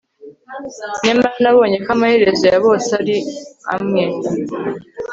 [1.05, 3.17] nyamara nabonye ko amaherezo ya bose ari
[3.73, 4.03] amwe